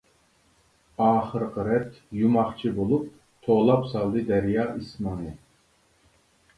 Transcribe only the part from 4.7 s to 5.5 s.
ئىسمىڭنى.